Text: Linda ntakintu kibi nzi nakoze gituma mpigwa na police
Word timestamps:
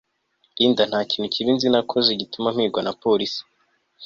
Linda 0.57 0.83
ntakintu 0.89 1.27
kibi 1.33 1.51
nzi 1.55 1.67
nakoze 1.73 2.09
gituma 2.21 2.47
mpigwa 2.55 2.81
na 2.83 2.91
police 3.03 3.39